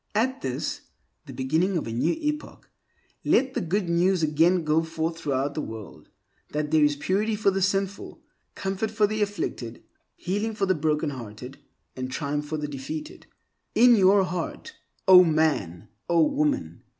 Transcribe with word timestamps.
At 0.15 0.41
this, 0.41 0.81
the 1.27 1.31
beginning 1.31 1.77
of 1.77 1.85
a 1.85 1.91
new 1.91 2.15
epoch, 2.19 2.67
let 3.23 3.53
the 3.53 3.61
Good 3.61 3.87
News 3.87 4.23
again 4.23 4.63
go 4.63 4.81
forth 4.81 5.19
throughout 5.19 5.53
the 5.53 5.61
world 5.61 6.09
that 6.53 6.71
there 6.71 6.83
is 6.83 6.95
purity 6.95 7.35
for 7.35 7.51
the 7.51 7.61
sinful, 7.61 8.19
comfort 8.55 8.89
for 8.89 9.05
the 9.05 9.21
afflicted, 9.21 9.83
healing 10.15 10.55
for 10.55 10.65
the 10.65 10.73
broken 10.73 11.11
hearted, 11.11 11.59
and 11.95 12.09
triumph 12.11 12.47
for 12.47 12.57
the 12.57 12.67
defeated. 12.67 13.27
In 13.75 13.95
your 13.95 14.23
heart, 14.23 14.73
O 15.07 15.23
man! 15.23 15.87
O 16.09 16.25
woman! 16.25 16.81